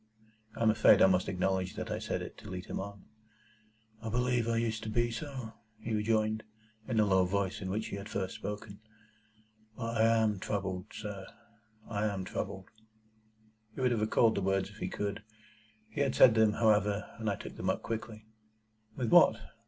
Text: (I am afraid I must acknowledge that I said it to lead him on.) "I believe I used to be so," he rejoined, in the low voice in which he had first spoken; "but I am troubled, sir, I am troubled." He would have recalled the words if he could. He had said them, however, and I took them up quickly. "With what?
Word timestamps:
(I 0.55 0.63
am 0.63 0.71
afraid 0.71 0.99
I 0.99 1.05
must 1.05 1.29
acknowledge 1.29 1.75
that 1.75 1.91
I 1.91 1.99
said 1.99 2.23
it 2.23 2.35
to 2.39 2.49
lead 2.49 2.65
him 2.65 2.79
on.) 2.79 3.05
"I 4.01 4.09
believe 4.09 4.47
I 4.47 4.55
used 4.57 4.81
to 4.81 4.89
be 4.89 5.11
so," 5.11 5.53
he 5.79 5.93
rejoined, 5.93 6.41
in 6.87 6.97
the 6.97 7.05
low 7.05 7.23
voice 7.23 7.61
in 7.61 7.69
which 7.69 7.89
he 7.89 7.97
had 7.97 8.09
first 8.09 8.33
spoken; 8.33 8.79
"but 9.77 10.01
I 10.01 10.01
am 10.23 10.39
troubled, 10.39 10.87
sir, 10.91 11.27
I 11.87 12.05
am 12.05 12.25
troubled." 12.25 12.65
He 13.75 13.81
would 13.81 13.91
have 13.91 14.01
recalled 14.01 14.33
the 14.33 14.41
words 14.41 14.71
if 14.71 14.77
he 14.77 14.87
could. 14.89 15.21
He 15.87 16.01
had 16.01 16.15
said 16.15 16.33
them, 16.33 16.53
however, 16.53 17.07
and 17.19 17.29
I 17.29 17.35
took 17.35 17.55
them 17.55 17.69
up 17.69 17.83
quickly. 17.83 18.25
"With 18.97 19.11
what? 19.11 19.39